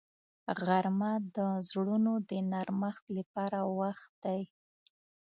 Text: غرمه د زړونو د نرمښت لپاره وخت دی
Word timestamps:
غرمه 0.63 1.11
د 1.35 1.37
زړونو 1.69 2.13
د 2.29 2.31
نرمښت 2.51 3.05
لپاره 3.17 3.59
وخت 3.79 4.09
دی 4.23 4.41